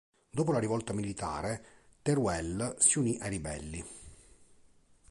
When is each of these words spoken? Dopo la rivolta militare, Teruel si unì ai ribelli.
Dopo 0.31 0.51
la 0.51 0.57
rivolta 0.57 0.93
militare, 0.93 1.63
Teruel 2.01 2.73
si 2.79 2.97
unì 2.97 3.19
ai 3.19 3.29
ribelli. 3.29 3.85